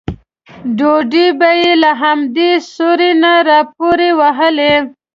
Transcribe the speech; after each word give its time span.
ډوډۍ 0.77 1.27
به 1.39 1.49
یې 1.61 1.71
له 1.83 1.91
همدې 2.03 2.51
سوري 2.73 3.11
نه 3.23 3.33
راپورې 3.49 4.09
وهله. 4.19 4.73